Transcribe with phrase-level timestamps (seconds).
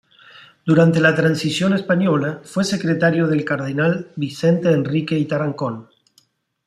[0.65, 5.89] Durante la Transición Española fue secretario del cardenal Vicente Enrique y Tarancón.